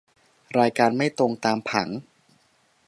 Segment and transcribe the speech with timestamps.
[0.59, 1.87] รายการไม่ตรงตามผัง